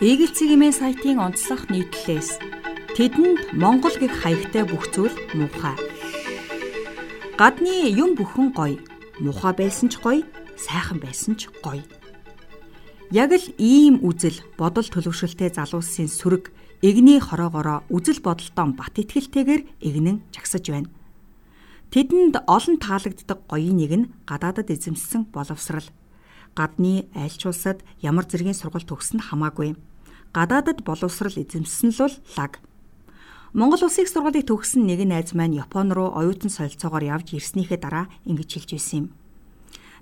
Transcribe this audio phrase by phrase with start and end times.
[0.00, 2.40] Eagle цэгийн сайтын онцлог нийтлэлээс
[2.96, 5.76] тэдэнд Монгол гэх хаягтай бүх зүйл муухай.
[7.36, 8.80] Гадны юм бүхэн гоё.
[9.20, 10.24] Муухай байсан ч гоё,
[10.56, 11.84] сайхан байсан ч гоё.
[13.12, 16.48] Яг л ийм үзэл бодол төлөвшөлтэй залуусын сүрэг
[16.80, 20.88] эгний хороогоороо үзэл бодолтоо бат итгэлтэйгээр эгнэн жагсаж байна.
[21.92, 25.84] Тэдэнд олон таалагддаг гоёын нэг нь гадаадад эзэмссэн боловсрал.
[26.56, 29.76] Гадны айлч улсад ямар зэргийн сургалт төгсөн хамаагүй.
[30.32, 32.52] Гадаадад боловсрал эзэмссэн л бол лаг.
[33.50, 38.50] Монгол улсын сургуулийг төгссөн нэгэн найз маань Япон руу оюутан солилцоогоор явж ирснийхээ дараа ингэж
[38.54, 39.06] хэлж байсан юм.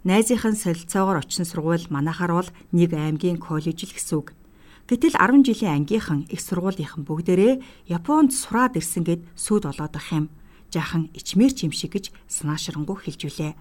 [0.05, 4.37] Найзынхын солилцоогоор очсон сургууль манахаар бол нэг аймгийн коллеж л гэсэн үг.
[4.85, 10.29] Гэтэл 10 жилийн ангийнхан их сургуулийнхан бүгдээрээ Японд сураад ирсэн гэд сүд болоод ах юм
[10.69, 13.57] жаахан ичмэрч юм шиг гэж санаашрангу хэлжүүлээ.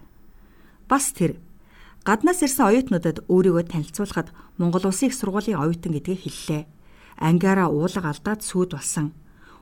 [0.91, 1.39] Бас тэр
[2.07, 6.63] гаднаас ирсэн оюутнуудад өөрийгөө танилцуулахад Монгол Улсын их сургуулийн оюутан гэдгийг хэллээ.
[7.20, 9.11] Ангиараа уулга алдаад сүд болсон.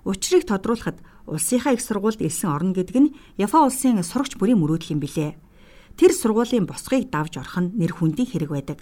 [0.06, 5.02] Учрыг тодруулахад улсынхаа их сургуульд ирсэн орно гэдэг нь Япон улсын сурагч бүрийн мөрөөдөл юм
[5.02, 5.34] билээ.
[5.98, 8.80] Тэр сургуулийн босгыг давж орох нь нэр хүндийн хэрэг байдаг.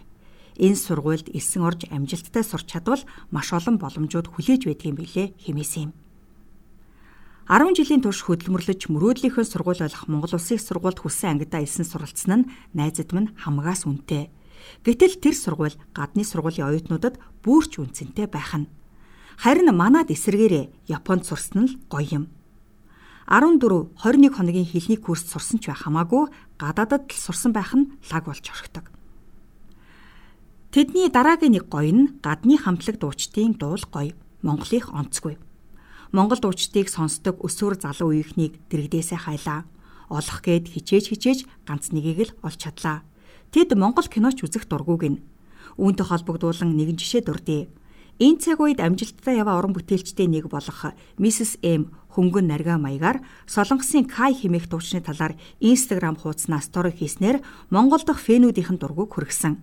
[0.60, 3.00] Энэ сургуульд ирсэн орж амжилттай сурч чадвал
[3.32, 5.92] маш олон боломжууд хүлээж байдгийн билээ хэмээсэн юм.
[7.44, 12.50] 10 жилийн турш хөдөлмөрлөж мөрөөдлийнхөө сургууль болох Монгол Улсын сургуульд хүссэн ангидаа илсэн суралцсан нь
[12.72, 14.32] найзад минь хамгаас үнэтэй.
[14.88, 18.72] Гэтэл тэр сургууль гадны сургуулийн оюутнуудад бүрч үнцэнтэй байх нь.
[19.36, 22.26] Харин манад эсэргээрээ Японд сурсан л гоё юм.
[23.28, 28.24] 14 21 хоногийн хэлний курс сурсан ч байх хамаагүй гадаадад л сурсан байх нь лаг
[28.24, 28.88] болж орхидог.
[30.72, 35.36] Тэдний дараагийн нэг гоё нь гадны хамтлаг дуучдын дуул гоё, Монголынх онцгүй.
[36.14, 39.66] Монгол дуучдыг сонсдог өсвөр залуу үеийнхнийг дэрэгдээсээ хайлаа.
[40.14, 43.02] Олох гээд хичээж хичээж ганц нэгийг л олж чадлаа.
[43.50, 45.22] Тэд Монгол киноч үзэх дургүйг нь.
[45.82, 47.66] Үүнтэй холбогдуулан нэгэн жишээ дурдъя.
[48.22, 54.06] Энэ цаг үед амжилттай яваа уран бүтээлчдийн нэг болох Mrs M хөнгөн нарга маягаар Солонгосын
[54.06, 57.42] Кай химээх дуучны талаар Instagram хуудаснаа стори хийснээр
[57.74, 59.58] Монгол дахь фэнүүдийнхэн дургүйг хүргэсэн.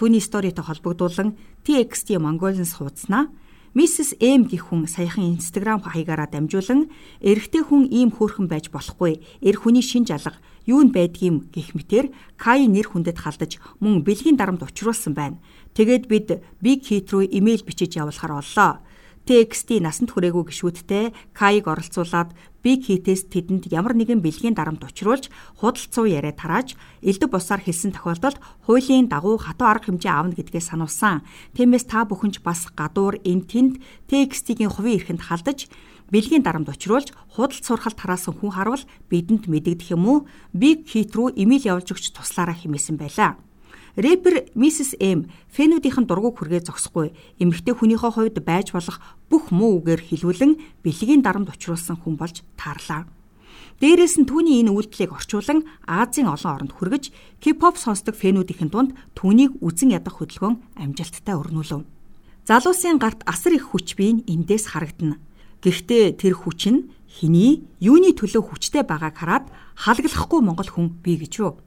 [0.00, 1.36] Түүний сторитой холбогдуулан
[1.68, 3.28] TXT Mongolians хуудаснаа
[3.72, 6.92] Mrs M гэх хүн саяхан Instagram хаягаараа дамжуулан
[7.24, 9.24] эрэгтэй хүн ийм хөөрхөн байж болохгүй.
[9.40, 10.36] Эр хүний шин жалга
[10.68, 15.40] юу нь байдгийм гэх мэтэр Кай нэр хүндэд халдаж мөн бэлгийн дарамт учруулсан байна.
[15.72, 18.84] Тэгээд бид Big Hit руу имэйл бичиж явуулахар боллоо.
[19.22, 25.30] TXT насанд хүрээгүй гişүүдтэй Кайг оролцуулаад Big Hit-ээс тэдэнд ямар нэгэн бэлгийн дарамт учруулж
[25.62, 31.22] худалцуу яриа тарааж элдв бусаар хэлсэн тохиолдолд хуулийн дагуу хатуу арга хэмжээ аавна гэдгээ сануулсан.
[31.54, 33.74] Тиймээс та бүхэн ч бас гадуур энэ тэнд
[34.10, 35.70] TXT-гийн хувийн эрхэнд халдаж
[36.10, 40.18] бэлгийн дарамт учруулж худалд сургалт тараасан хүн харвал бидэнд мэдэгдэх юм уу?
[40.50, 43.38] Big Hit руу имэйл явуулж өгч туслаараа хэмээсэн байлаа.
[43.92, 48.96] Рэпер Mrs M фэнүүдийнхэн дургуг хүргээ зогсохгүй эмэгтэй хүнийхээ хувьд байж болох
[49.28, 53.04] бүх муу үгээр хилүүлэн бэлгийн дарамт учруулсан хүн болж таарлаа.
[53.84, 57.12] Дээрээс нь түүний энэ үйлдэлийг орчуулан Азийн олон оронд хүргэж
[57.44, 61.84] K-pop сонсдог фэнүүдийнхэн дунд түүнийг үзен ядах хөдөлгөөн амжилттай өрнүүлв.
[62.48, 65.20] Залуусын гарт асар их хүч бий нь эндээс харагдана.
[65.60, 71.32] Гэхдээ тэр хүч нь хэний юуны төлөө хүчтэй байгааг хараад халаглахгүй монгол хүн бий гэж
[71.44, 71.60] юу?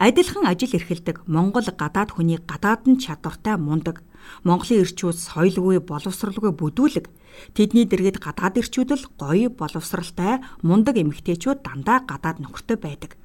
[0.00, 4.00] Адилхан ажил эрхэлдэг Монгол гадаад хүний гадаад нь чадвартай мундаг.
[4.48, 7.04] Монголын эрчүүд соёлгүй, боловсралгүй бүдүүлэг.
[7.52, 13.20] Тэдний дэргэд гадаад эрчүүд л гоё, боловсралтай, мундаг эмэгтэйчүүд дандаа гадаад нөхөртэй байдаг.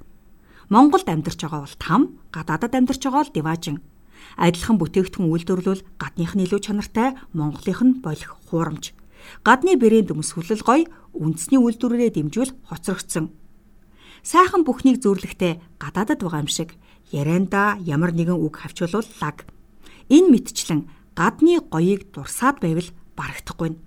[0.68, 2.02] Монголд амьдарч байгаа бол там,
[2.36, 3.78] гадаадад амьдарч байгаа бол диваажин.
[4.36, 8.92] Адилхан бүтээгдэхүүн үйлдвэрлэл гадных нь илүү чанартай, Монголынх нь болох хуурамч.
[9.48, 13.32] Гадны брэнд өмсгөл гоё, үндэсний үйлдвэрээрээ дэмжүүл хоцрогдсон
[14.26, 16.74] сайхан бүхнийг зөөрлөхтэй гадаадад байгаа юм шиг
[17.14, 19.46] ярианда ямар нэгэн үг хавчулвал лаг.
[20.10, 23.78] Энэ мэтчлэн гадны гоёыг дурсаад байвал барагдахгүй.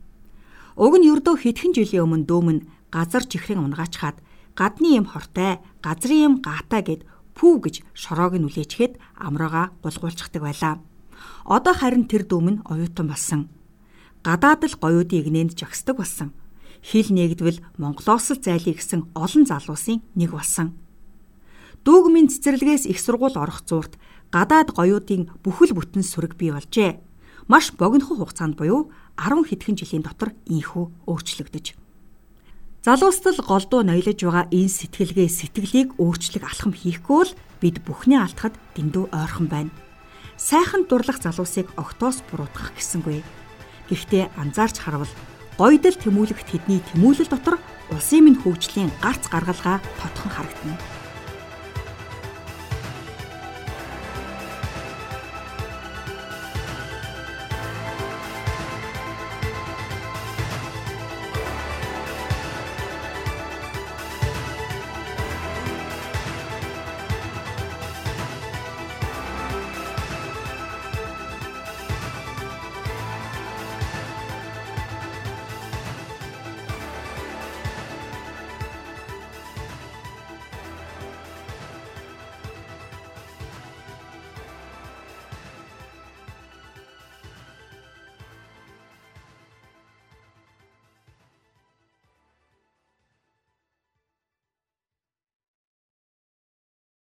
[0.78, 2.58] Уг нь ердөө хэдхэн жилийн өмнө дөөмн
[2.94, 4.22] газар чихрэн унгаачхаад
[4.54, 7.02] гадны юм хортой, газрын юм гаатай гэд
[7.34, 10.78] пүү гэж шороог нь үлээчгээд амраага гулгуулчихдаг байлаа.
[11.50, 13.50] Одоо харин тэр дөөм нь оюутан болсон.
[14.22, 16.30] Гадаад л гоёудын игнэнд жагсдаг болсон
[16.82, 20.74] хил нэгдвэл Монголоос л зайлий гэсэн олон залуусын нэг болсон.
[21.84, 23.96] Дүүгмийн цэцэрлэгээс их сургууль орох зуурт
[24.34, 27.00] гадаад гоёудын бүхэл бүтэн сүрэг бий болжээ.
[27.48, 31.66] Маш богинохон хугацаанд буюу 10 хэдхэн жилийн дотор ийхүү өөрчлөгдөж.
[32.84, 39.10] Залуустал голдуу ноёлож байгаа энэ сэтгэлгээ сэтгэлийг өөрчлөг алхам хийхгүй бол бид бүхний алдахад дэндүү
[39.10, 39.72] ойрхон байна.
[40.38, 43.24] Сайхан дурлах залуусыг октоос буруутгах гэсэнгүй.
[43.90, 45.10] Гэхдээ анзаарч харвал
[45.58, 47.58] гойдол тэмүүлэх тэдний тэмүүлэл дотор
[47.90, 50.97] улсын минь хөгжлийн гарц гаргалгаа тотхон харагдана.